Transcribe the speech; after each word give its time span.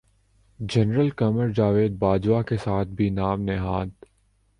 general 0.59 1.09
Qamar 1.09 1.49
Javed 1.49 1.97
Bajwa 1.99 2.41
کے 2.41 2.57
ساتھ 2.57 2.87
بھی 2.87 3.09
نام 3.09 3.41
نہاد 3.41 3.89